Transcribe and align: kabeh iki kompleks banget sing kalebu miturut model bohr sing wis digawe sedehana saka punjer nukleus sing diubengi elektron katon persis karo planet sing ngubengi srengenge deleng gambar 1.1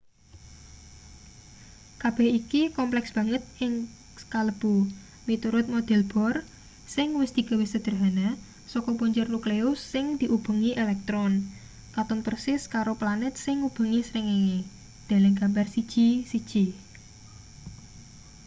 kabeh 2.01 2.29
iki 2.39 2.61
kompleks 2.77 3.09
banget 3.17 3.43
sing 3.57 3.71
kalebu 4.33 4.75
miturut 5.27 5.65
model 5.73 6.01
bohr 6.11 6.35
sing 6.95 7.07
wis 7.21 7.31
digawe 7.37 7.65
sedehana 7.73 8.27
saka 8.71 8.91
punjer 8.99 9.27
nukleus 9.33 9.79
sing 9.93 10.05
diubengi 10.19 10.71
elektron 10.83 11.33
katon 11.95 12.19
persis 12.27 12.61
karo 12.73 12.93
planet 13.01 13.33
sing 13.43 13.55
ngubengi 13.59 14.01
srengenge 14.07 14.57
deleng 15.09 15.35
gambar 15.41 15.67
1.1 15.69 16.63